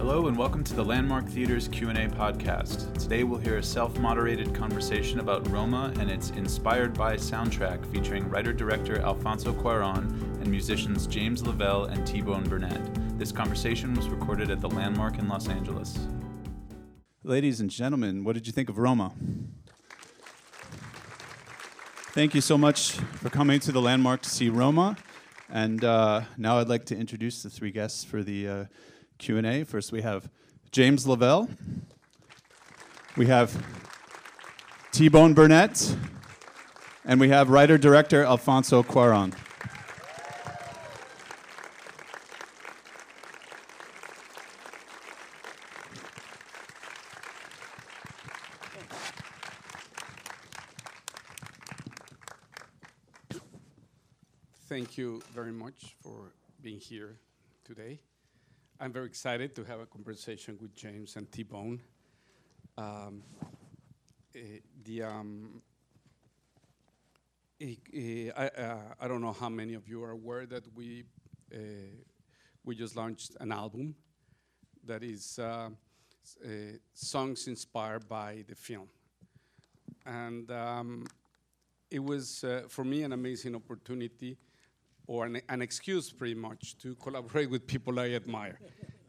[0.00, 2.90] Hello and welcome to the Landmark Theater's Q&A podcast.
[2.98, 9.02] Today we'll hear a self-moderated conversation about Roma and its inspired by soundtrack featuring writer-director
[9.02, 10.08] Alfonso Cuaron
[10.40, 12.80] and musicians James Lavelle and T-Bone Burnett.
[13.18, 15.98] This conversation was recorded at the Landmark in Los Angeles.
[17.22, 19.12] Ladies and gentlemen, what did you think of Roma?
[22.14, 24.96] Thank you so much for coming to the Landmark to see Roma.
[25.50, 28.64] And uh, now I'd like to introduce the three guests for the uh,
[29.20, 29.64] Q&A.
[29.64, 30.30] First, we have
[30.72, 31.48] James Lavelle.
[33.18, 33.54] We have
[34.92, 35.94] T-Bone Burnett.
[37.04, 39.34] And we have writer-director Alfonso Cuaron.
[54.66, 56.32] Thank you very much for
[56.62, 57.18] being here
[57.64, 58.00] today.
[58.82, 61.82] I'm very excited to have a conversation with James and T-Bone.
[62.78, 63.22] Um,
[64.34, 65.60] eh, the um,
[67.60, 71.04] eh, eh, I, uh, I don't know how many of you are aware that we
[71.54, 71.58] uh,
[72.64, 73.94] we just launched an album
[74.86, 75.68] that is uh,
[76.94, 78.88] songs inspired by the film,
[80.06, 81.06] and um,
[81.90, 84.38] it was uh, for me an amazing opportunity
[85.10, 88.60] or an, an excuse pretty much to collaborate with people I admire.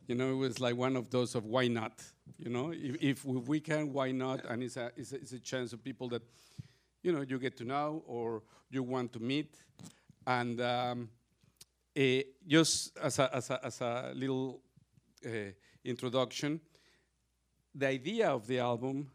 [0.08, 2.02] You know, it was like one of those of why not?
[2.40, 4.44] You know, if, if we- can, why not?
[4.46, 6.24] And it's a, it's, a, it's a chance of people that,
[7.04, 9.54] you know, you get to know or you want to meet.
[10.26, 11.10] And um,
[11.96, 14.60] eh, just as a, as a, as a little
[15.24, 15.52] uh,
[15.86, 16.62] introduction,
[17.76, 19.12] the idea of the album,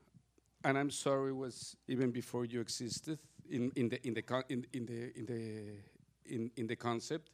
[0.63, 3.19] and I'm sorry, was even before you existed
[3.51, 5.96] in, in the in the con- in, in the in the
[6.29, 7.31] in, in the concept.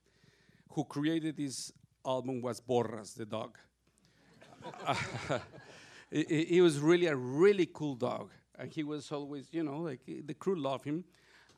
[0.71, 1.73] Who created this
[2.05, 3.59] album was Borras, the dog.
[6.11, 10.01] he, he- was really a really cool dog, and he was always, you know, like
[10.07, 11.05] the crew loved him.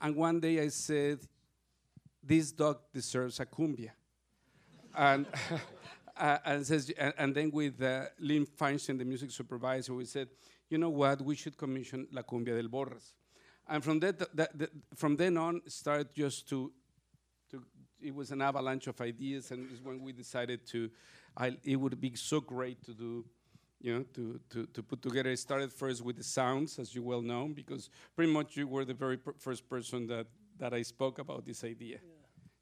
[0.01, 1.21] And one day I said,
[2.23, 3.91] "This dog deserves a cumbia,"
[4.97, 5.27] and.
[6.17, 10.29] Uh, and, says, and, and then with uh, Lynn Fainchtein, the music supervisor, we said,
[10.69, 13.15] you know what, we should commission La Cumbia del Borras.
[13.69, 16.73] And from, that, that, that, from then on, started just to,
[18.05, 20.91] it was an avalanche of ideas, and it's when we decided to,
[21.37, 23.25] I, it would be so great to do,
[23.81, 25.31] you know, to, to, to put together.
[25.31, 28.85] It started first with the sounds, as you well know, because pretty much you were
[28.85, 30.27] the very first person that,
[30.59, 31.99] that I spoke about this idea.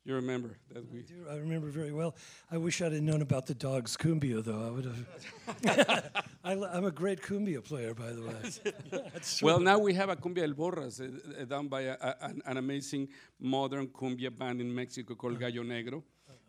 [0.05, 0.99] You remember that we.
[0.99, 1.27] I do.
[1.31, 2.17] I remember very well.
[2.51, 4.67] I wish I'd have known about the dog's cumbia, though.
[4.67, 6.25] I would have.
[6.45, 9.03] I, am a great cumbia player, by the way.
[9.43, 12.43] Well, now we have a Cumbia del Borras, uh, uh, done by a, a, an,
[12.47, 13.09] an amazing
[13.39, 16.03] modern cumbia band in Mexico called Gallo Negro,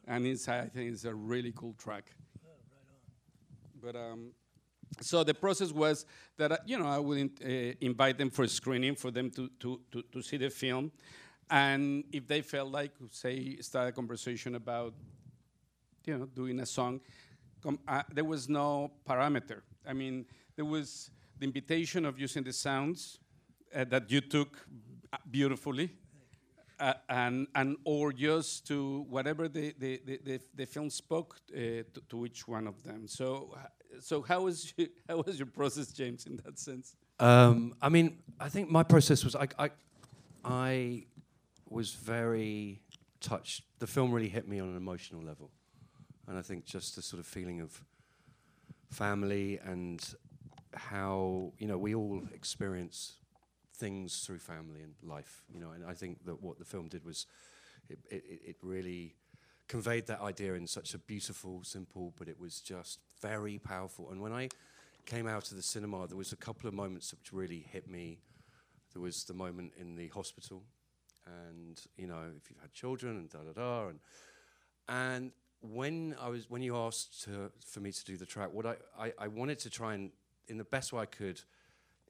[0.08, 2.06] and it's, I think it's a really cool track.
[3.80, 4.31] But um,
[5.00, 6.06] so the process was
[6.38, 7.47] that uh, you know I would uh,
[7.81, 10.92] invite them for a screening for them to, to, to, to see the film,
[11.53, 14.94] and if they felt like say start a conversation about
[16.03, 17.00] you know doing a song,
[17.88, 19.62] uh, there was no parameter.
[19.88, 20.25] I mean,
[20.56, 23.19] there was the invitation of using the sounds
[23.75, 24.58] uh, that you took
[25.13, 25.92] uh, beautifully,
[26.80, 31.86] uh, and and or just to whatever the the, the, the, the film spoke uh,
[31.94, 33.08] to, to each one of them.
[33.08, 36.96] So uh, so how was you, how was your process, James, in that sense?
[37.19, 39.69] Um, I mean, I think my process was I, I,
[40.44, 41.06] I
[41.73, 42.81] was very
[43.22, 43.63] touched.
[43.79, 45.51] The film really hit me on an emotional level,
[46.28, 47.84] and I think just the sort of feeling of
[48.89, 50.03] family and
[50.73, 53.13] how you know we all experience
[53.75, 55.44] things through family and life.
[55.53, 57.25] You know, and I think that what the film did was
[57.89, 59.16] it, it, it- really
[59.67, 64.12] conveyed that idea in such a beautiful, simple, but it was just very powerful.
[64.12, 64.50] And when I
[65.06, 68.19] came out of the cinema, there was a couple of moments which really hit me.
[68.94, 70.63] There was the moment in the hospital,
[71.25, 74.00] and you know, if you've had children and da da da, and
[74.88, 78.66] and when I was when you asked to, for me to do the track, what
[78.66, 80.12] I, I, I wanted to try and
[80.48, 81.42] in the best way I could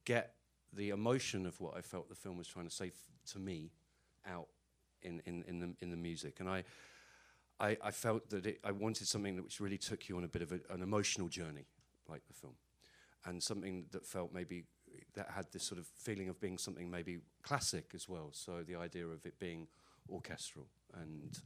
[0.05, 0.33] get
[0.73, 2.91] the emotion of what I felt the film was trying to say
[3.31, 3.71] to me
[4.27, 4.47] out
[5.03, 6.63] in, in, in the in the music, and I.
[7.59, 10.27] I, I felt that it, I wanted something that which really took you on a
[10.27, 11.67] bit of a, an emotional journey,
[12.09, 12.55] like the film,
[13.25, 14.63] and something that felt maybe
[15.15, 18.29] that had this sort of feeling of being something maybe classic as well.
[18.31, 19.67] So the idea of it being
[20.09, 20.67] orchestral
[21.01, 21.39] and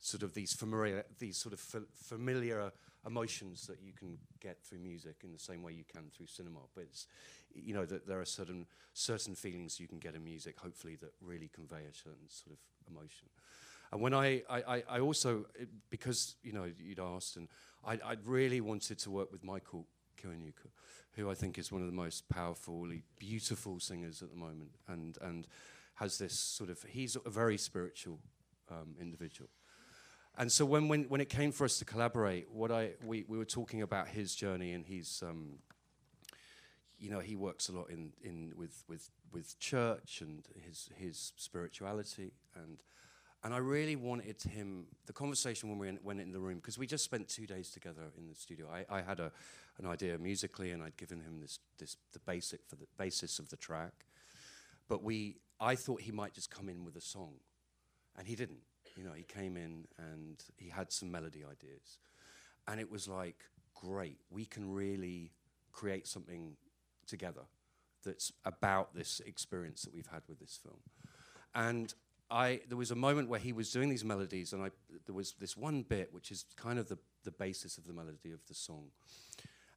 [0.00, 2.72] sort of these familiar, these sort of fa- familiar
[3.06, 6.60] emotions that you can get through music in the same way you can through cinema.
[6.74, 7.06] But it's,
[7.54, 11.12] you know, that there are certain certain feelings you can get in music, hopefully that
[11.20, 13.28] really convey a certain sort of emotion.
[13.92, 15.46] And when I, I, I, I also,
[15.90, 17.48] because, you know, you'd asked, and
[17.84, 19.86] I, I really wanted to work with Michael
[20.24, 20.70] Kiwanuka,
[21.12, 25.18] who I think is one of the most powerfully beautiful singers at the moment, and,
[25.20, 25.46] and
[25.94, 28.18] has this sort of, he's a very spiritual
[28.70, 29.50] um, individual.
[30.36, 33.38] And so when, when, when it came for us to collaborate, what I, we, we
[33.38, 35.58] were talking about his journey, and he's, um,
[36.98, 41.32] you know, he works a lot in, in with, with, with church and his, his
[41.36, 42.32] spirituality.
[42.56, 42.82] And,
[43.44, 46.78] and I really wanted him, the conversation when we in, went in the room, because
[46.78, 48.66] we just spent two days together in the studio.
[48.72, 49.30] I, I had a,
[49.78, 53.50] an idea musically, and I'd given him this, this, the basic for the basis of
[53.50, 53.92] the track.
[54.88, 57.34] But we, I thought he might just come in with a song,
[58.16, 58.62] and he didn't.
[58.96, 61.98] You know, he came in and he had some melody ideas.
[62.66, 63.44] And it was like,
[63.74, 65.32] great, we can really
[65.72, 66.56] create something
[67.06, 67.42] together
[68.04, 70.78] that's about this experience that we've had with this film.
[71.54, 71.92] And
[72.34, 74.70] I, there was a moment where he was doing these melodies, and I,
[75.06, 78.32] there was this one bit which is kind of the, the basis of the melody
[78.32, 78.88] of the song.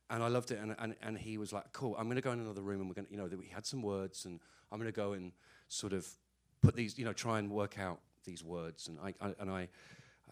[0.10, 2.32] And I loved it, and, and, and he was like, cool, I'm going to go
[2.32, 4.40] in another room, and we're going to, you know, we had some words, and
[4.72, 5.34] I'm going to go and
[5.68, 6.08] sort of
[6.64, 8.88] put these, you know, try and work out these words.
[8.88, 9.70] And I, I and I,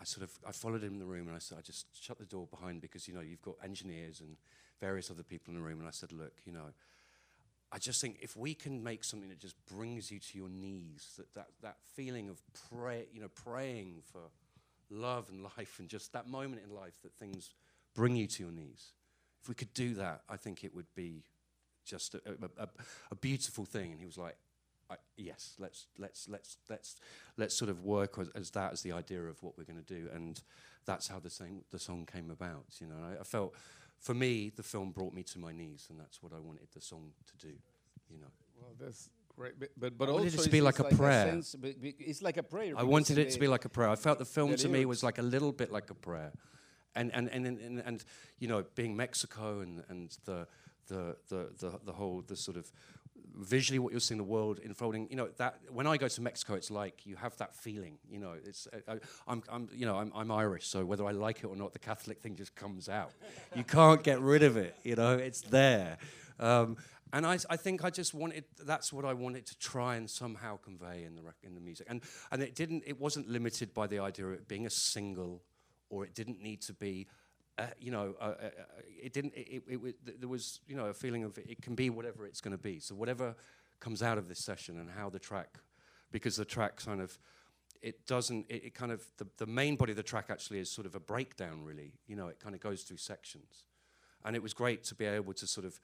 [0.01, 2.17] I sort of, I followed him in the room, and I said, I just shut
[2.17, 4.35] the door behind because, you know, you've got engineers and
[4.81, 6.73] various other people in the room, and I said, look, you know,
[7.75, 11.09] I just think if we can make something that just brings you to your knees,
[11.17, 12.41] that, that, that feeling of
[12.71, 14.21] pray, you know, praying for
[14.89, 17.49] love and life and just that moment in life that things
[17.93, 18.93] bring you to your knees.
[19.41, 21.23] If we could do that, I think it would be
[21.83, 22.67] just a, a, a,
[23.11, 23.91] a beautiful thing.
[23.91, 24.37] And he was like,
[25.17, 26.95] yes, let's, let's, let's, let's,
[27.35, 29.93] let's sort of work as, as that as the idea of what we're going to
[29.93, 30.07] do.
[30.13, 30.39] And
[30.85, 32.63] that's how the, same, the song came about.
[32.79, 33.53] You know, I, I felt,
[33.99, 36.81] for me, the film brought me to my knees, and that's what I wanted the
[36.81, 37.53] song to do.
[38.09, 38.31] You know.
[38.61, 39.59] Well, that's great.
[39.59, 41.25] But but, but I wanted also it to be like a prayer.
[41.25, 42.73] sense- but- but it's like a prayer.
[42.77, 43.89] I wanted it to be like a prayer.
[43.89, 46.31] I felt the film the to me was like a little bit like a prayer,
[46.95, 48.05] and and and and, and, and
[48.39, 50.47] you know, being Mexico and and the
[50.87, 52.71] the the the, the whole the sort of
[53.37, 56.53] visually what you're seeing the world unfolding you know that when i go to mexico
[56.53, 59.97] it's like you have that feeling you know it's I, I, i'm i'm you know
[59.97, 62.89] I'm, I'm irish so whether i like it or not the catholic thing just comes
[62.89, 63.11] out.
[63.55, 65.97] You can't get rid of it you know it's there.
[66.39, 66.77] Um,
[67.13, 70.57] and I, I think I just wanted that's what I wanted to try and somehow
[70.57, 71.87] convey in the rec- in the music.
[71.89, 75.41] And and it didn't it wasn't limited by the idea of it being a single
[75.89, 77.07] or it didn't need to be
[77.57, 79.33] uh, you know, uh, uh, uh, it didn't.
[79.35, 82.41] It, it, it, there was, you know, a feeling of it can be whatever it's
[82.41, 82.79] going to be.
[82.79, 83.35] So whatever
[83.79, 85.59] comes out of this session and how the track,
[86.11, 87.17] because the track kind of,
[87.81, 88.45] it doesn't.
[88.49, 90.95] It, it kind of the, the main body of the track actually is sort of
[90.95, 91.63] a breakdown.
[91.63, 93.63] Really, you know, it kind of goes through sections,
[94.23, 95.79] and it was great to be able to sort of,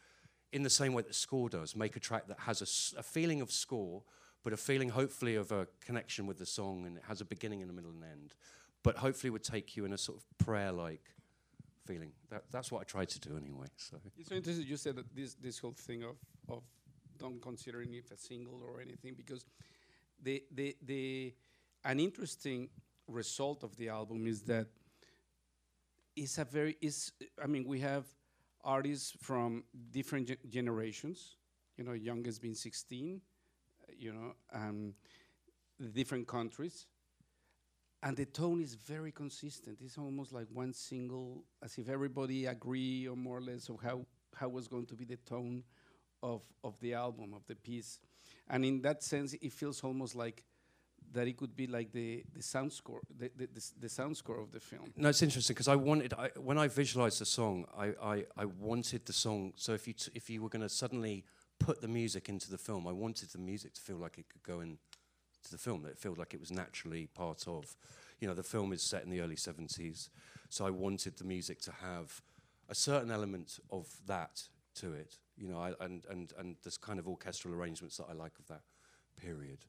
[0.52, 3.42] in the same way that score does, make a track that has a, a feeling
[3.42, 4.04] of score,
[4.44, 7.62] but a feeling hopefully of a connection with the song, and it has a beginning
[7.62, 8.36] and a middle and end,
[8.84, 11.14] but hopefully would take you in a sort of prayer-like
[11.92, 12.14] feeling.
[12.30, 13.68] That, that's what I tried to do anyway.
[13.78, 16.16] So It's so interesting you said that this this whole thing of
[16.48, 16.64] of
[17.18, 19.46] don't considering if a single or anything because
[20.24, 21.34] the the the
[21.84, 22.70] an interesting
[23.08, 24.68] result of the album is that
[26.16, 27.12] it's a very is
[27.44, 28.06] I mean we have
[28.64, 31.38] artists from different ge- generations.
[31.78, 33.22] You know, youngest being 16.
[33.88, 34.94] uh, You know, um,
[35.94, 36.88] different countries.
[38.04, 39.78] And the tone is very consistent.
[39.82, 44.06] It's almost like one single, as if everybody agree or more or less of how
[44.36, 45.64] how was going to be the tone
[46.24, 48.00] of of the album of the piece.
[48.50, 50.44] And in that sense, it feels almost like
[51.14, 54.40] that it could be like the the sound score, the the, the, the sound score
[54.40, 54.94] of the film.
[54.98, 58.46] no, it's interesting because I wanted I, when I visualized the song, I, I, I
[58.46, 59.54] wanted the song.
[59.56, 61.26] So if you if you were going to suddenly
[61.60, 64.44] put the music into the film, I wanted the music to feel like it could
[64.44, 64.80] go in
[65.44, 65.84] to the film.
[65.84, 67.76] That it felt like it was naturally part of.
[68.20, 70.10] You know, the film is set in the early '70s,
[70.50, 72.22] so I wanted the music to have
[72.70, 74.44] a certain element of that
[74.76, 75.18] to it.
[75.38, 78.48] You know, I, and and and this kind of orchestral arrangements that I like of
[78.48, 78.62] that
[79.18, 79.66] period.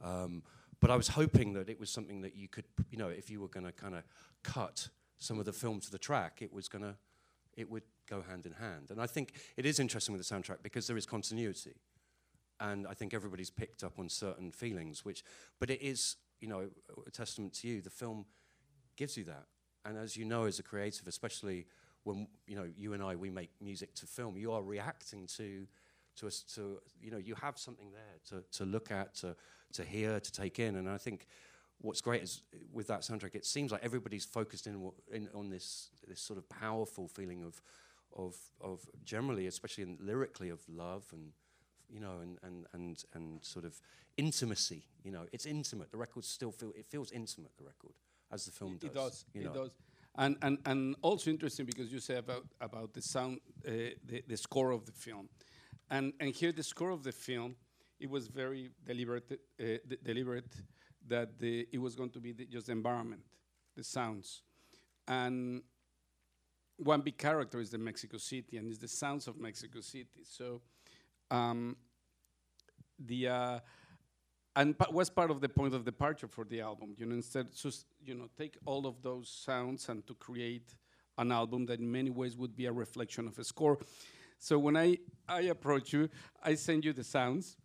[0.00, 0.42] Um,
[0.80, 3.40] but I was hoping that it was something that you could, you know, if you
[3.40, 4.04] were going to kind of
[4.42, 6.94] cut some of the film to the track, it was going to,
[7.56, 8.90] it would go hand in hand.
[8.90, 11.74] And I think it is interesting with the soundtrack because there is continuity,
[12.60, 15.24] and I think everybody's picked up on certain feelings, which,
[15.60, 16.68] but it is, you know,
[17.06, 17.80] a testament to you.
[17.80, 18.26] The film
[18.96, 19.46] gives you that,
[19.84, 21.66] and as you know, as a creative, especially
[22.04, 25.66] when you know you and I, we make music to film, you are reacting to
[26.18, 29.36] to us to you know you have something there to, to look at to
[29.72, 31.26] to hear to take in and I think
[31.80, 35.90] what's great is with that soundtrack it seems like everybody's focused in, in on this
[36.06, 37.60] this sort of powerful feeling of
[38.16, 41.32] of of generally especially in lyrically of love and
[41.90, 43.80] you know, and, and, and, and sort of
[44.16, 44.84] intimacy.
[45.04, 45.90] You know, it's intimate.
[45.90, 47.52] The record still feel it feels intimate.
[47.56, 47.94] The record
[48.30, 48.90] as the film does.
[48.90, 49.24] It does.
[49.34, 49.52] It know.
[49.52, 49.70] does.
[50.16, 53.70] And, and, and also interesting because you say about, about the sound, uh,
[54.04, 55.28] the, the score of the film.
[55.90, 57.54] And, and here, the score of the film,
[58.00, 60.52] it was very deliberate, uh, d- deliberate
[61.06, 63.22] that the, it was going to be the, just the environment,
[63.76, 64.42] the sounds.
[65.06, 65.62] And
[66.76, 70.24] one big character is the Mexico City, and it's the sounds of Mexico City.
[70.24, 70.60] So,
[71.30, 71.76] um,
[72.98, 73.58] the uh,
[74.56, 76.94] and pa- was part of the point of departure for the album.
[76.96, 80.74] You know, instead, just you know, take all of those sounds and to create
[81.16, 83.78] an album that in many ways would be a reflection of a score.
[84.38, 86.08] So when I I approach you,
[86.42, 87.56] I send you the sounds,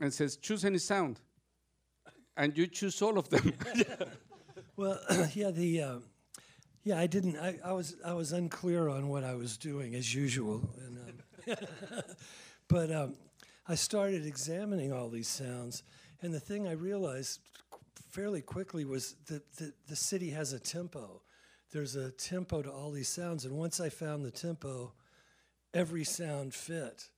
[0.00, 1.20] and says choose any sound,
[2.36, 3.52] and you choose all of them.
[4.76, 5.00] Well,
[5.34, 6.02] yeah, the um,
[6.84, 7.36] yeah, I didn't.
[7.36, 10.98] I, I was I was unclear on what I was doing as usual, and,
[11.48, 11.56] um,
[12.68, 13.14] but um,
[13.66, 15.82] I started examining all these sounds,
[16.22, 17.40] and the thing I realized
[18.10, 21.22] fairly quickly was that the, the city has a tempo.
[21.70, 24.92] There's a tempo to all these sounds, and once I found the tempo,
[25.74, 27.08] every sound fit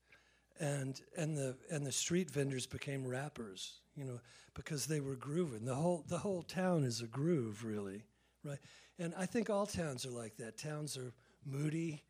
[0.61, 4.21] and and the and the street vendors became rappers, you know,
[4.54, 5.64] because they were grooving.
[5.64, 8.04] The whole the whole town is a groove, really,
[8.45, 8.59] right?
[8.99, 10.59] And I think all towns are like that.
[10.59, 11.14] Towns are
[11.47, 12.02] moody.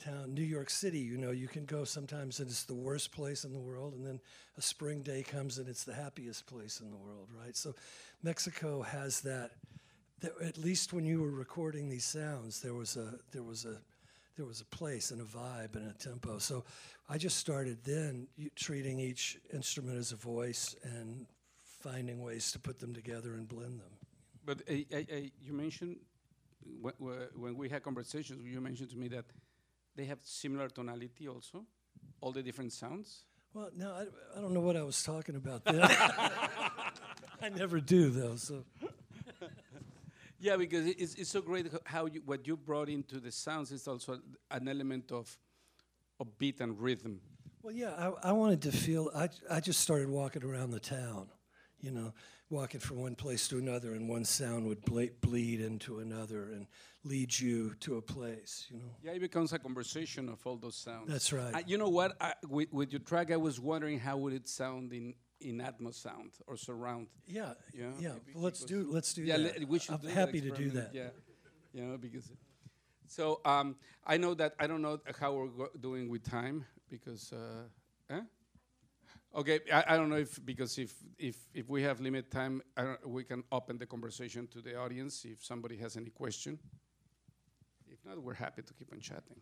[0.00, 3.44] Town, New York City, you know, you can go sometimes and it's the worst place
[3.44, 4.20] in the world, and then
[4.58, 7.56] a spring day comes and it's the happiest place in the world, right?
[7.56, 7.74] So,
[8.22, 9.52] Mexico has that.
[10.20, 13.76] that at least when you were recording these sounds, there was a there was a
[14.36, 16.38] there was a place and a vibe and a tempo.
[16.38, 16.64] So
[17.08, 21.26] I just started then treating each instrument as a voice and
[21.80, 23.92] finding ways to put them together and blend them.
[24.44, 25.96] But uh, uh, uh, you mentioned
[26.84, 29.24] wh- wh- when we had conversations, you mentioned to me that
[30.00, 31.66] they have similar tonality also,
[32.22, 33.24] all the different sounds.
[33.52, 34.04] Well, no, I,
[34.36, 35.82] I don't know what I was talking about then.
[37.42, 38.36] I never do though.
[38.36, 38.64] So
[40.40, 43.86] Yeah, because it's, it's so great how you, what you brought into the sounds is
[43.86, 45.36] also an element of,
[46.18, 47.20] of beat and rhythm.
[47.62, 49.10] Well, yeah, I, I wanted to feel.
[49.14, 51.26] I, I just started walking around the town,
[51.78, 52.14] you know,
[52.50, 56.66] walking from one place to another, and one sound would ble- bleed into another and
[57.04, 58.90] lead you to a place, you know.
[59.02, 61.08] Yeah, it becomes a conversation of all those sounds.
[61.10, 61.54] That's right.
[61.54, 62.16] Uh, you know what?
[62.20, 65.94] I, with, with your track, I was wondering how would it sound in, in Atmos
[65.94, 67.06] sound or surround.
[67.26, 68.12] Yeah, Yeah, yeah.
[68.34, 69.68] Well, let's do let's do yeah, that.
[69.68, 70.90] we should I'm happy to do that.
[70.92, 71.08] Yeah,
[71.72, 72.30] you know because.
[73.06, 73.74] So um,
[74.06, 77.32] I know that I don't know how we're go- doing with time because.
[77.32, 78.20] Uh, eh?
[79.32, 82.82] Okay, I, I don't know if because if if if we have limit time, I
[82.82, 86.58] don't, we can open the conversation to the audience if somebody has any question.
[87.88, 89.40] If not, we're happy to keep on chatting.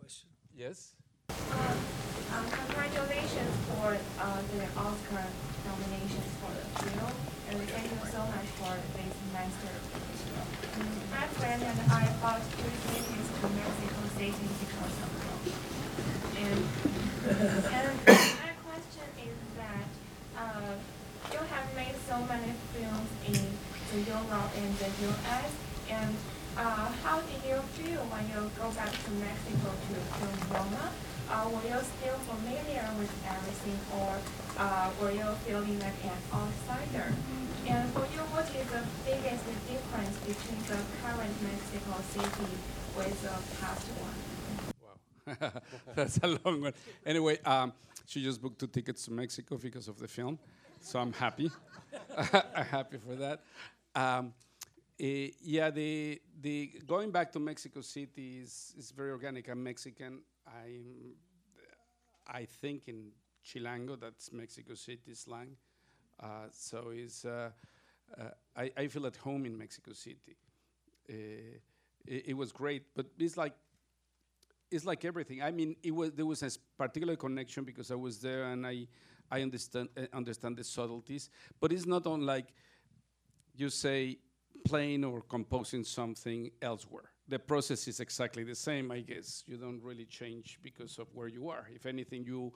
[0.00, 0.28] Question?
[0.56, 0.94] Yes.
[1.28, 5.24] Um, congratulations for uh, the Oscar
[5.68, 7.12] nominations for the film,
[7.50, 10.24] and thank you so much for this masterpiece.
[10.72, 15.10] Mm, My friend and I bought two tickets to Mexico City because of
[15.44, 15.52] you.
[16.38, 16.58] And,
[17.28, 19.84] and my question is that
[20.58, 20.74] uh,
[21.32, 23.42] you have made so many films in
[23.90, 25.50] the Europe and the US,
[25.90, 26.14] and
[26.56, 30.90] uh, how did you feel when you go back to Mexico to film Roma?
[31.30, 34.16] Uh, were you still familiar with everything, or
[34.58, 37.12] uh, were you feeling like an outsider?
[37.68, 42.50] And for you, what is the biggest difference between the current Mexico City
[42.96, 44.18] with the past one?
[44.80, 45.60] Wow,
[45.94, 46.72] that's a long one.
[47.04, 47.72] Anyway, um,
[48.08, 50.38] she just booked two tickets to Mexico because of the film,
[50.80, 51.50] so I'm happy.
[52.56, 53.42] I'm happy for that.
[53.94, 54.32] Um,
[54.98, 59.48] eh, yeah, the the going back to Mexico City is is very organic.
[59.50, 60.22] I'm Mexican.
[60.46, 61.16] I'm
[62.26, 63.12] I think in
[63.44, 65.56] Chilango, that's Mexico City slang.
[66.18, 67.50] Uh, so it's uh,
[68.18, 70.36] uh, I, I feel at home in Mexico City.
[71.10, 71.12] Uh,
[72.06, 73.52] it, it was great, but it's like
[74.70, 75.42] it's like everything.
[75.42, 78.86] I mean, it was there was a particular connection because I was there and I
[79.30, 81.30] I understand uh, understand the subtleties.
[81.60, 82.48] But it's not on like
[83.56, 84.18] you say
[84.64, 87.10] playing or composing something elsewhere.
[87.28, 89.44] The process is exactly the same, I guess.
[89.46, 91.68] You don't really change because of where you are.
[91.74, 92.52] If anything, you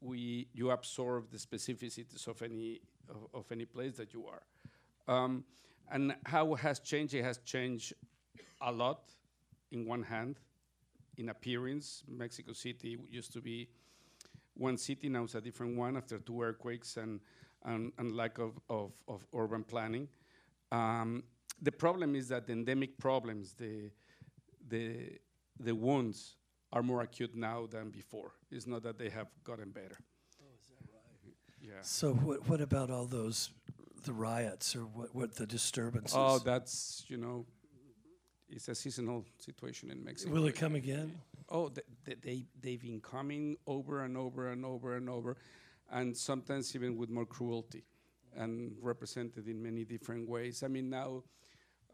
[0.00, 4.42] we you absorb the specificities of any of, of any place that you are.
[5.12, 5.44] Um,
[5.90, 7.14] and how has changed?
[7.14, 7.94] It has changed
[8.60, 9.00] a lot.
[9.72, 10.40] In one hand,
[11.20, 13.68] in appearance, Mexico City used to be
[14.54, 17.20] one city, now it's a different one after two earthquakes and,
[17.64, 20.08] and, and lack of, of, of urban planning.
[20.72, 21.22] Um,
[21.60, 23.90] the problem is that the endemic problems, the,
[24.68, 25.18] the,
[25.58, 26.36] the wounds
[26.72, 28.32] are more acute now than before.
[28.50, 29.98] It's not that they have gotten better.
[30.40, 31.34] Oh, is that right?
[31.60, 31.82] Yeah.
[31.82, 33.50] So what, what about all those,
[34.04, 36.16] the riots or what, what the disturbances?
[36.16, 37.44] Oh, that's you know,
[38.50, 40.32] it's a seasonal situation in Mexico.
[40.32, 41.12] Will it come again?
[41.48, 45.36] Oh, th- th- they they've been coming over and over and over and over,
[45.90, 47.84] and sometimes even with more cruelty,
[48.36, 50.62] and represented in many different ways.
[50.62, 51.24] I mean, now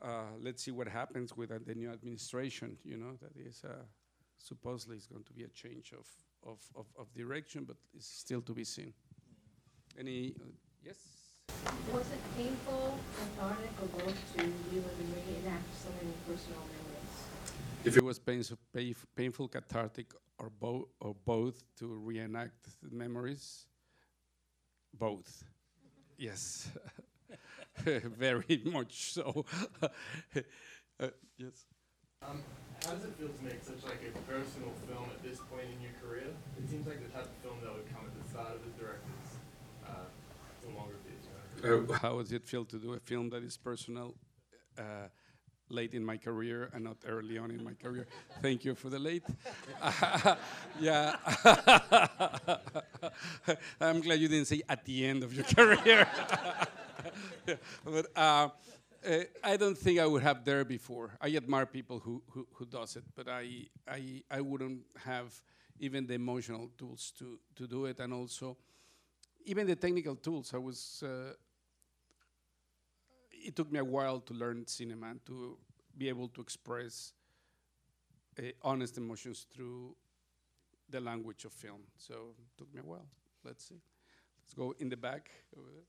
[0.03, 2.77] uh, let's see what happens with uh, the new administration.
[2.85, 3.85] You know, that is uh,
[4.39, 6.07] supposedly is going to be a change of,
[6.47, 8.93] of, of, of direction, but it's still to be seen.
[9.99, 10.45] Any uh,
[10.85, 10.97] yes?
[11.93, 17.85] Was it painful, cathartic, or both to you and reenact so many personal memories?
[17.85, 18.59] If it was painful,
[19.17, 23.67] painful cathartic, or, bo- or both to reenact the memories,
[24.99, 25.45] both.
[26.19, 26.71] yes,
[27.85, 29.45] very much so.
[29.83, 31.67] uh, yes.
[32.23, 32.43] Um,
[32.85, 35.81] how does it feel to make such like a personal film at this point in
[35.81, 36.29] your career?
[36.59, 38.83] It seems like the type of film that would come at the start of the
[38.83, 39.29] director's
[39.87, 40.09] uh,
[40.65, 41.15] filmography.
[41.65, 44.15] Uh, how does it feel to do a film that is personal
[44.79, 45.09] uh,
[45.69, 48.07] late in my career and not early on in my career?
[48.43, 49.25] Thank you for the late.
[50.81, 51.17] yeah.
[53.81, 56.07] I'm glad you didn't say at the end of your career.
[57.85, 58.49] but uh,
[59.07, 61.17] uh, I don't think I would have there before.
[61.21, 65.33] I admire people who, who, who does it, but I, I, I wouldn't have
[65.79, 68.57] even the emotional tools to, to do it, and also
[69.45, 70.53] even the technical tools.
[70.55, 71.03] I was.
[71.05, 71.35] Uh,
[73.47, 75.57] it took me a while to learn cinema and to
[75.97, 77.13] be able to express
[78.39, 79.95] uh, honest emotions through
[80.91, 81.83] the language of film.
[81.97, 83.07] So it took me a while.
[83.45, 83.81] Let's see.
[84.43, 85.85] Let's go in the back over there.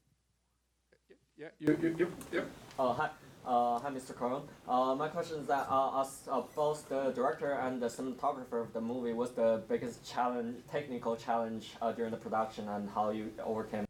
[1.38, 2.42] Yeah, you, you, you, yeah.
[2.80, 3.10] Uh, hi,
[3.46, 4.14] uh, hi, Mr.
[4.14, 4.42] Cuaron.
[4.68, 8.74] Uh, my question is that uh, as uh, both the director and the cinematographer of
[8.74, 13.32] the movie, what's the biggest challenge, technical challenge uh, during the production, and how you
[13.44, 13.87] overcame?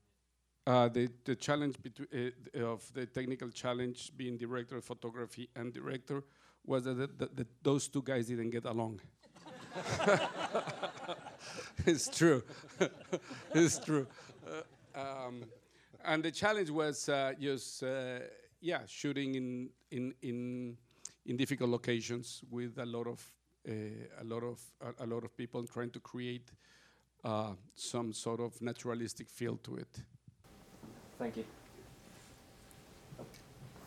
[0.68, 1.76] Uh, the, the challenge
[2.14, 6.22] uh, of the technical challenge being director of photography and director
[6.66, 9.00] was that, the, the, those two guys didn't get along.
[11.86, 12.44] it's true.
[13.54, 14.06] it's true.
[14.46, 15.46] Uh, um,
[16.04, 18.20] and the challenge was uh, just uh,
[18.60, 20.78] yeah shooting in in in
[21.28, 23.26] in difficult locations with a lot of
[23.66, 24.60] a lot of
[25.00, 26.52] a, lot of people trying to create
[27.76, 30.04] some sort of naturalistic feel to it.
[31.20, 31.46] Thank you.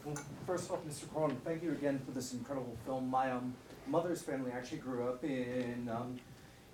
[0.04, 0.16] Well,
[0.46, 1.04] first off, Mr.
[1.06, 3.10] Cuaron, thank you again for this incredible film.
[3.10, 3.54] My um,
[3.86, 6.18] mother's family actually grew up in um,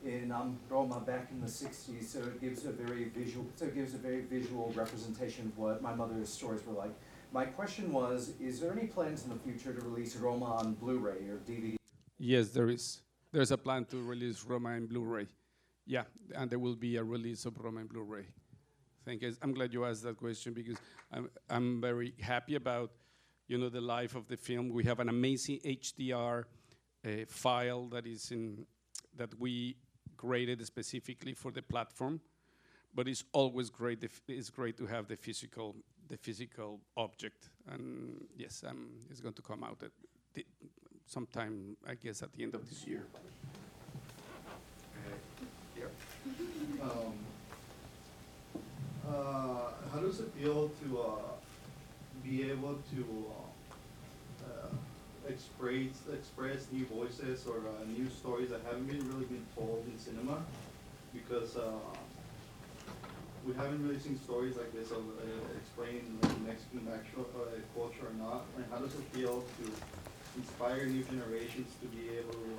[0.05, 3.75] in um, Roma back in the 60s, so it gives a very visual, so it
[3.75, 6.92] gives a very visual representation of what my mother's stories were like.
[7.33, 11.29] My question was, is there any plans in the future to release Roma on Blu-ray
[11.29, 11.77] or DVD?
[12.19, 13.01] Yes, there is.
[13.33, 15.27] There's a plan to release Roma in Blu-ray.
[15.87, 18.27] Yeah, and there will be a release of Roma in Blu-ray.
[19.07, 19.37] Thank you.
[19.40, 20.79] I'm glad you asked that question because
[21.12, 22.90] I'm, I'm very happy about,
[23.47, 24.71] you know, the life of the film.
[24.71, 28.66] We have an amazing HDR uh, file that is in
[29.16, 29.77] that we
[30.16, 32.21] graded specifically for the platform,
[32.92, 34.03] but it's always great.
[34.27, 35.77] it's great to have the physical,
[36.09, 37.51] the physical object.
[37.71, 40.45] And yes, um, it's going to come out at
[41.07, 43.07] sometime, I guess, at the end of this year.
[46.83, 47.14] Um,
[49.09, 51.33] uh, how does it feel to uh,
[52.23, 54.69] be able to uh, uh
[55.29, 59.99] express express new voices or uh, new stories that haven't been really been told in
[59.99, 60.45] cinema
[61.12, 61.71] because uh,
[63.47, 65.05] we haven't really seen stories like this of
[65.57, 66.99] explaining like, Mexican uh,
[67.75, 68.45] culture or not.
[68.57, 69.73] And how does it feel to
[70.37, 72.59] inspire new generations to be able to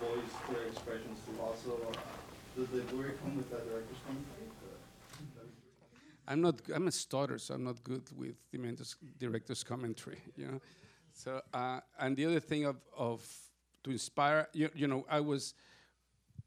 [0.00, 1.78] voice their expressions to also,
[2.56, 4.48] does the glory come with that director's commentary?
[6.28, 6.60] I'm not.
[6.72, 10.20] I'm a starter, so I'm not good with the director's commentary.
[10.36, 10.60] You know,
[11.12, 13.26] so uh, and the other thing of of
[13.84, 14.48] to inspire.
[14.52, 15.54] You, you know, I was.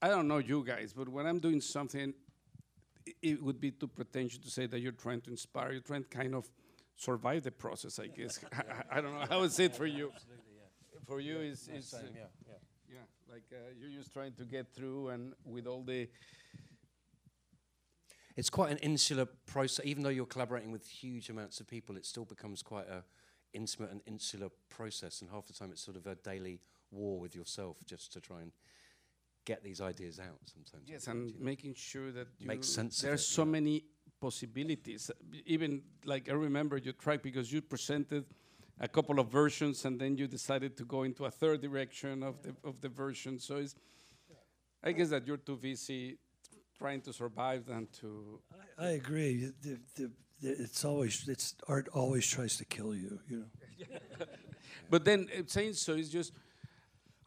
[0.02, 2.14] I don't know you guys, but when I'm doing something,
[3.06, 5.72] it, it would be too pretentious to say that you're trying to inspire.
[5.72, 6.50] You're trying to kind of
[6.96, 8.40] survive the process, I guess.
[8.54, 10.12] I, I, don't know how would it for you.
[10.14, 11.00] Absolutely, Yeah.
[11.06, 12.45] For you, yeah, is, is yeah, yeah, yeah.
[13.36, 16.08] Like uh, you're just trying to get through, and with all the
[18.38, 19.86] it's quite an insular process.
[19.86, 23.04] Even though you're collaborating with huge amounts of people, it still becomes quite a
[23.54, 25.20] intimate and insular process.
[25.20, 28.40] And half the time, it's sort of a daily war with yourself just to try
[28.40, 28.54] and
[29.44, 30.40] get these ideas out.
[30.46, 30.88] Sometimes.
[30.88, 31.44] Yes, and you know.
[31.44, 33.02] making sure that makes sense.
[33.02, 33.52] There's it, so yeah.
[33.52, 33.84] many
[34.22, 35.12] possibilities.
[35.46, 38.24] Even like I remember your track because you presented
[38.80, 42.42] a couple of versions, and then you decided to go into a third direction of
[42.42, 43.40] the of the version.
[43.40, 43.76] So it's,
[44.84, 46.18] I guess that you're too busy
[46.78, 48.40] trying to survive than to.
[48.78, 49.52] I, I agree.
[49.62, 50.12] The, the,
[50.42, 53.20] the, it's always it's art always tries to kill you.
[53.30, 54.26] You know.
[54.90, 56.32] But then uh, saying so is just.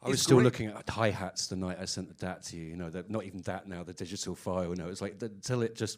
[0.01, 0.45] I was still great.
[0.45, 2.63] looking at hi hats the night I sent the DAT to you.
[2.63, 4.69] You know, that not even that now, the digital file.
[4.69, 5.97] You know, it's like th- until it just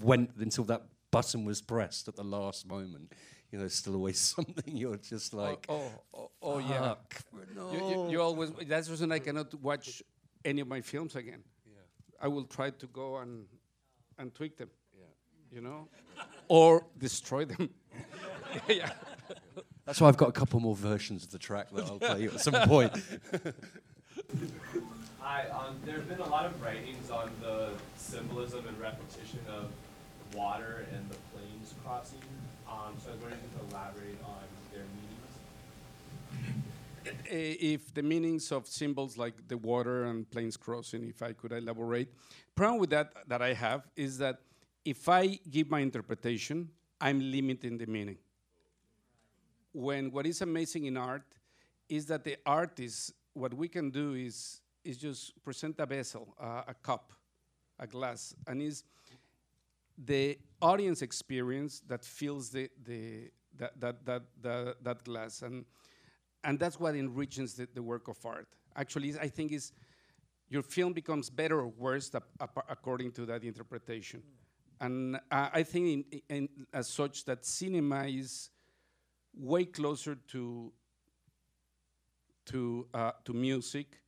[0.00, 3.12] went until that button was pressed at the last moment.
[3.50, 6.80] You know, there's still always something you're just like, oh, oh, oh, oh yeah.
[6.94, 7.22] "Fuck,
[7.72, 8.50] You, you, you always.
[8.66, 10.02] That's the reason I cannot watch
[10.44, 11.42] any of my films again.
[11.66, 11.80] Yeah.
[12.22, 13.46] I will try to go and
[14.18, 14.70] and tweak them.
[14.94, 15.06] yeah.
[15.56, 15.88] You know,
[16.48, 17.70] or destroy them.
[18.68, 18.90] yeah.
[19.84, 22.30] That's why I've got a couple more versions of the track that I'll play you
[22.30, 22.92] at some point.
[25.18, 29.70] Hi, um, there have been a lot of writings on the symbolism and repetition of
[30.34, 32.20] water and the planes crossing.
[32.70, 35.34] Um, so I was wondering if you could elaborate on their meanings.
[37.06, 41.52] Uh, if the meanings of symbols like the water and planes crossing, if I could
[41.52, 42.08] elaborate.
[42.54, 44.40] Problem with that that I have is that
[44.84, 48.18] if I give my interpretation, I'm limiting the meaning.
[49.72, 51.24] When what is amazing in art
[51.88, 56.62] is that the artist, what we can do is is just present a vessel, uh,
[56.68, 57.12] a cup,
[57.78, 58.84] a glass, and is
[60.04, 65.42] the audience experience that fills the, the that, that, that, that, that glass.
[65.42, 65.64] And
[66.42, 68.48] and that's what enriches the, the work of art.
[68.76, 69.72] Actually, I think is
[70.48, 72.10] your film becomes better or worse
[72.68, 74.22] according to that interpretation.
[74.80, 78.50] And uh, I think, in, in, as such, that cinema is
[79.34, 80.72] way closer to
[82.46, 84.00] to uh, to music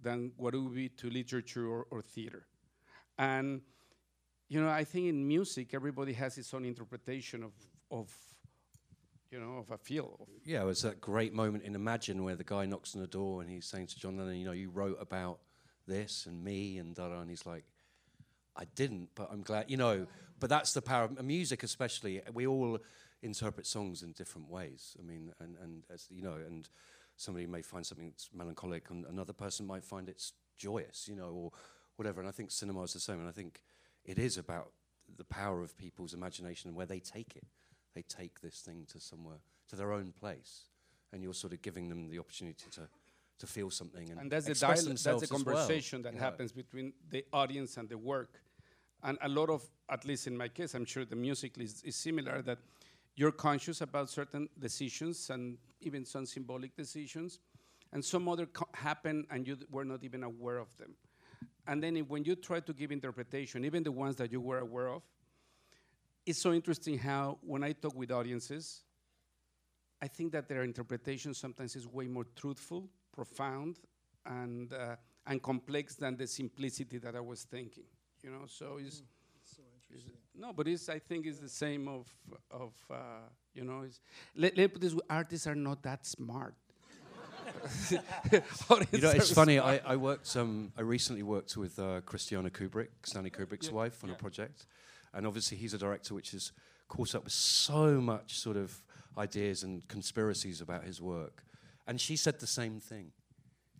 [0.00, 2.46] than what it would be to literature or, or theater.
[3.18, 3.62] And
[4.48, 7.52] you know, I think in music, everybody has his own interpretation of
[7.90, 8.14] of
[9.30, 10.26] you know of a feel.
[10.44, 13.42] Yeah, it was that great moment in Imagine where the guy knocks on the door
[13.42, 15.40] and he's saying to John Lennon, you know, you wrote about
[15.86, 17.64] this and me and da da, and he's like,
[18.56, 20.06] I didn't, but I'm glad, you know.
[20.40, 22.22] But that's the power of music, especially.
[22.32, 22.78] We all
[23.22, 24.96] interpret songs in different ways.
[24.98, 26.68] I mean, and and as you know, and
[27.16, 31.30] somebody may find something that's melancholic, and another person might find it's joyous, you know,
[31.30, 31.52] or
[31.96, 32.20] whatever.
[32.20, 33.18] And I think cinema is the same.
[33.18, 33.60] And I think
[34.04, 34.72] it is about
[35.16, 37.44] the power of people's imagination and where they take it.
[37.94, 40.64] They take this thing to somewhere, to their own place,
[41.12, 42.88] and you're sort of giving them the opportunity to
[43.38, 46.02] to feel something and, and that's the express dialogue, that's themselves the as well, conversation
[46.02, 46.20] that know.
[46.20, 48.40] happens between the audience and the work.
[49.02, 51.94] And a lot of, at least in my case, I'm sure the music is, is
[51.94, 52.42] similar.
[52.42, 52.58] That
[53.14, 57.38] you're conscious about certain decisions and even some symbolic decisions,
[57.92, 60.96] and some other co- happen and you d- were not even aware of them.
[61.68, 64.58] And then if, when you try to give interpretation, even the ones that you were
[64.58, 65.02] aware of,
[66.24, 68.82] it's so interesting how when I talk with audiences,
[70.00, 73.78] I think that their interpretation sometimes is way more truthful, profound,
[74.24, 77.84] and uh, and complex than the simplicity that I was thinking.
[78.22, 79.02] You know, so it's,
[79.90, 80.04] it's
[80.34, 82.06] no, but it's I think it's the same of
[82.50, 83.82] of uh, you know.
[83.82, 84.00] It's,
[84.34, 86.54] let, let me put this: artists are not that smart.
[88.92, 89.58] You know, it's funny.
[89.58, 90.36] I, I worked.
[90.36, 94.16] Um, I recently worked with uh, Christiana Kubrick, Stanley Kubrick's Yeah, wife, on yeah.
[94.16, 94.66] a project,
[95.14, 96.52] and obviously he's a director which is
[96.88, 98.80] caught up with so much sort of
[99.16, 101.42] ideas and conspiracies about his work,
[101.86, 103.12] and she said the same thing.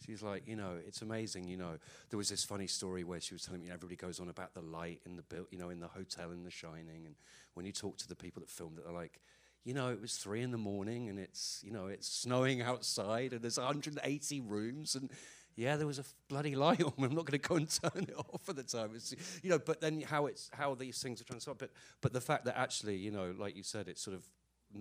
[0.07, 1.49] She's like, you know, it's amazing.
[1.49, 1.77] You know,
[2.09, 4.29] there was this funny story where she was telling me you know, everybody goes on
[4.31, 7.15] about the light in the build, you know, in the hotel in The Shining, and
[7.55, 9.21] when you talk to the people that filmed it, they're like,
[9.65, 13.33] you know, it was three in the morning and it's, you know, it's snowing outside
[13.33, 15.11] and there's 180 rooms and
[15.59, 16.93] yeah, there was a bloody light on.
[16.99, 18.91] I'm not going to go and turn it off at the time.
[18.95, 21.59] It's, you know, but then how it's how these things are transformed.
[21.59, 24.25] But but the fact that actually, you know, like you said, it's sort of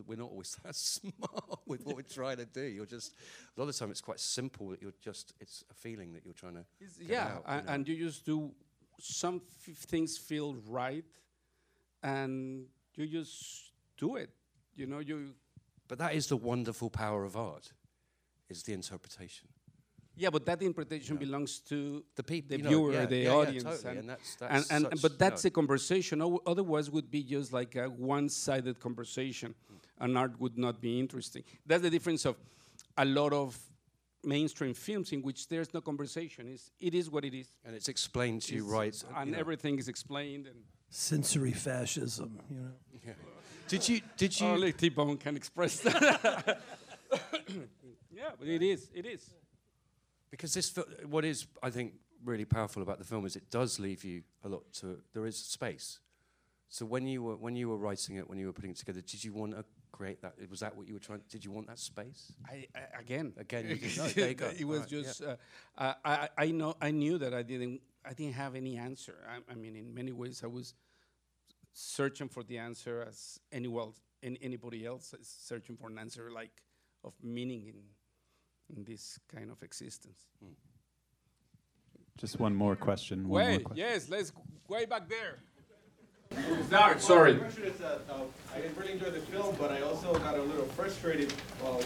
[0.05, 2.61] we're not always that smart with what we're trying to do.
[2.61, 3.13] You're just
[3.55, 6.23] a lot of the time it's quite simple that you're just it's a feeling that
[6.23, 6.65] you're trying to.
[7.01, 7.73] Yeah, out, you know.
[7.73, 8.51] and you just do
[8.99, 11.05] some f- things feel right,
[12.03, 14.29] and you just do it.
[14.77, 15.33] You know, you
[15.89, 17.73] But that is the wonderful power of art,
[18.49, 19.47] is the interpretation.
[20.19, 21.25] yeah, but that interpretation Yeah.
[21.25, 23.99] belongs to The people, the you know, viewer, yeah, the yeah, yeah, audience, totally, and,
[23.99, 26.21] and that's and, that's and such, but that's know, a conversation.
[26.21, 29.55] O- Otherwise, would be just like a one-sided conversation,
[29.99, 31.43] and art would not be interesting.
[31.65, 32.35] That's the difference of
[32.97, 33.57] a lot of
[34.23, 36.47] mainstream films in which there's no conversation.
[36.47, 39.39] It's, it is what it is, and it's explained to you right, and you know.
[39.39, 40.47] everything is explained.
[40.47, 43.13] And Sensory fascism, you know.
[43.67, 43.79] Yeah.
[43.79, 46.61] Did you did you only T-Bone can express that.
[48.11, 48.89] yeah, but it is.
[48.93, 49.29] It is.
[50.31, 53.79] because this fil- what is I think really powerful about the film is it does
[53.79, 55.99] leave you a lot to there is space.
[56.69, 59.01] So when you were when you were writing it when you were putting it together
[59.01, 60.33] did you want to create that?
[60.49, 61.21] Was that what you were trying?
[61.29, 62.33] Did you want that space?
[62.47, 64.07] I, I again, Again, you didn't know.
[64.15, 64.47] There you go.
[64.47, 65.01] it was Alright, yeah.
[65.01, 65.35] just uh,
[65.77, 69.15] I, I I know I knew that I didn't I didn't have any answer.
[69.27, 70.73] I, I mean, in many ways, I was
[71.77, 73.91] searching for the answer as anyone
[74.23, 76.63] any, anybody else is searching for an answer like
[77.03, 77.79] of meaning in
[78.75, 80.25] in this kind of existence.
[82.17, 83.29] Just one more question.
[83.29, 83.77] One more question.
[83.77, 84.37] yes, let's g-
[84.67, 85.37] way back there.
[86.69, 87.33] Sorry, sorry.
[87.33, 90.41] The question is that uh, I really enjoyed the film, but I also got a
[90.41, 91.31] little frustrated
[91.63, 91.81] uh,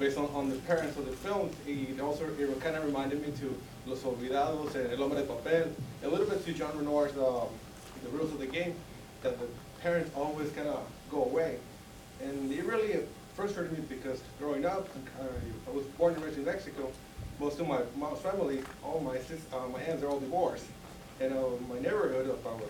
[0.00, 1.50] based on, on the parents of the film.
[1.66, 3.54] It also it kind of reminded me to
[3.86, 5.70] Los Olvidados and El Hombre de Papel,
[6.02, 7.48] a little bit to John Renoir's um,
[8.02, 8.74] The Rules of the Game,
[9.22, 9.46] that the
[9.80, 11.58] parents always kind of go away.
[12.22, 13.00] And it really
[13.34, 14.88] frustrated me because growing up,
[15.20, 16.90] I, I was born and raised in Mexico.
[17.38, 20.64] Most of my mom's family, all my sis, uh, my aunts are all divorced.
[21.20, 22.62] And uh, my neighborhood, about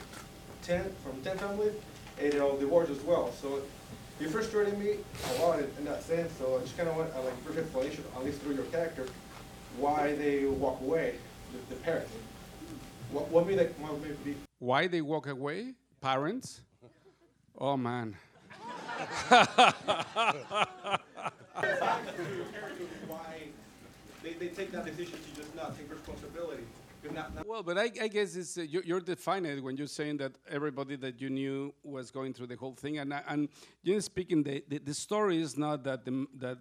[0.62, 1.72] 10, from 10 families,
[2.20, 3.32] and they're all divorced as well.
[3.40, 3.62] So
[4.20, 4.96] it frustrated me
[5.36, 6.32] a lot in, that sense.
[6.38, 8.64] So I just kind of want uh, like a brief explanation, at least through your
[8.64, 9.06] character,
[9.78, 11.16] why they walk away,
[11.52, 12.10] the, the parents.
[13.12, 15.74] What, what made what made be Why they walk away?
[16.00, 16.60] Parents?
[17.58, 18.16] Oh man.
[23.06, 23.48] why
[24.22, 26.62] they, they take that decision to just not take responsibility.
[27.12, 29.86] not, not Well, but I, I guess it's, uh, you, you're defining it when you're
[29.86, 32.98] saying that everybody that you knew was going through the whole thing.
[32.98, 33.48] And, I- and
[33.84, 36.58] generally speaking, the, the, the story is not that, the, that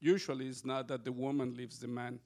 [0.00, 2.18] usually it's not that the woman leaves the man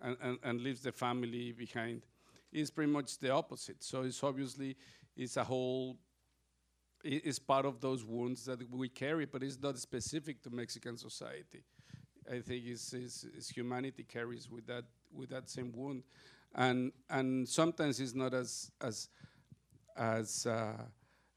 [0.00, 2.02] and, and, and leaves the family behind.
[2.52, 3.82] It's pretty much the opposite.
[3.82, 4.76] So it's obviously,
[5.16, 5.98] it's a whole,
[7.02, 11.64] it's part of those wounds that we carry, but it's not specific to Mexican society.
[12.30, 16.04] I think it's, it's, it's humanity carries with that with that same wound,
[16.54, 19.08] and and sometimes it's not as as
[19.96, 20.84] as uh,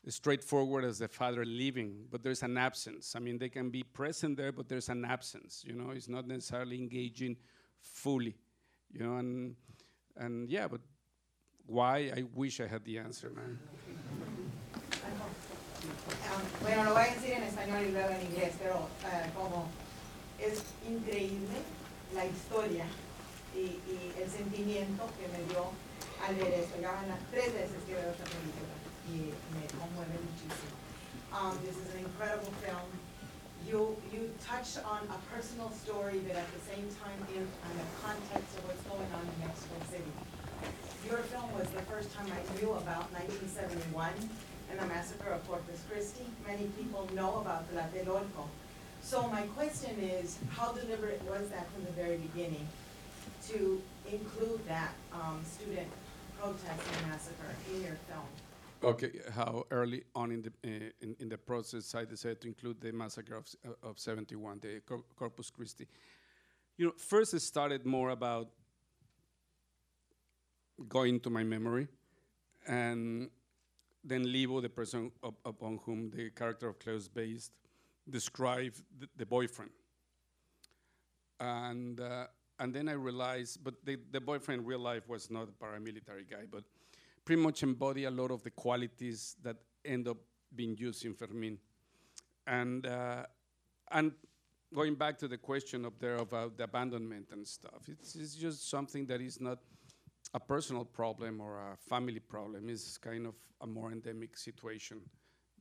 [0.07, 3.15] straightforward as the father leaving, but there's an absence.
[3.15, 5.63] I mean, they can be present there, but there's an absence.
[5.65, 7.37] You know, it's not necessarily engaging
[7.81, 8.35] fully.
[8.91, 9.55] You know, and
[10.17, 10.81] and yeah, but
[11.67, 12.11] why?
[12.15, 13.59] I wish I had the answer, man.
[14.73, 19.69] Ah, Bueno, lo voy a decir en español y luego en inglés, pero eh, como
[20.39, 21.59] es increíble
[22.15, 22.85] la historia
[23.55, 25.71] y, y el sentimiento que me dio
[26.25, 26.79] al ver esto.
[26.79, 28.73] Ya van tres veces que veo esta película
[29.11, 30.73] y me conmueve muchísimo.
[31.33, 32.87] Um, this is an incredible film.
[33.67, 38.53] You, you touched on a personal story, but at the same time in, the context
[38.59, 40.13] of what's going on in Mexico City.
[41.07, 44.09] Your film was the first time I knew about 1971
[44.71, 46.25] and the massacre of Corpus Christi.
[46.47, 48.47] Many people know about the Tlatelolco.
[49.01, 52.67] So my question is, how deliberate was that from the very beginning
[53.49, 55.87] to include that um, student
[56.39, 58.25] protest and massacre in your film?
[58.83, 62.81] Okay, how early on in the uh, in, in the process I decided to include
[62.81, 63.47] the massacre of,
[63.81, 65.87] of 71, the Cor- Corpus Christi.
[66.77, 68.49] You know, first it started more about
[70.87, 71.87] going into my memory,
[72.67, 73.29] and
[74.03, 77.51] then Libo, the person up, upon whom the character of is based,
[78.09, 79.71] described the, the boyfriend.
[81.39, 82.25] And uh,
[82.59, 86.29] and then I realized, but the, the boyfriend in real life was not a paramilitary
[86.29, 86.63] guy, but
[87.25, 90.17] pretty much embody a lot of the qualities that end up
[90.55, 91.57] being used in Fermin.
[92.45, 93.23] And, uh,
[93.91, 94.11] and
[94.73, 98.69] going back to the question up there about the abandonment and stuff, it's, it's just
[98.69, 99.59] something that is not
[100.33, 102.69] a personal problem or a family problem.
[102.69, 105.01] It's kind of a more endemic situation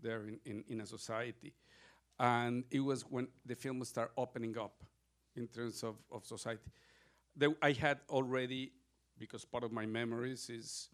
[0.00, 1.54] there in, in, in a society.
[2.18, 4.82] And it was when the film started opening up
[5.36, 6.60] in terms of, of society.
[7.36, 8.72] There, I had already,
[9.18, 10.88] because part of my memories is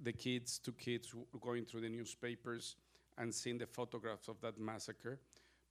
[0.00, 2.76] the kids, two kids going through the newspapers
[3.16, 5.20] and seeing the photographs of that massacre.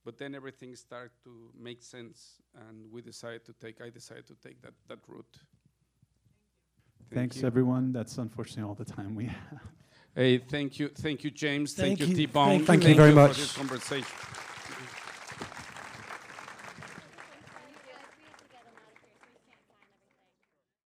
[0.04, 4.36] But then everything started to make sense, and we decided to take, I decided to
[4.36, 5.38] take that, that route.
[7.10, 7.48] Thank Thanks, you.
[7.48, 7.94] everyone.
[7.94, 9.62] That's unfortunately all the time we have.
[10.14, 11.74] Hey, thank you, thank you, James.
[11.74, 12.28] Thank, Thank you, you.
[12.28, 12.48] T-Bone.
[12.48, 12.66] Thank you.
[12.66, 13.38] Thank you very for much.
[13.38, 14.08] this conversation.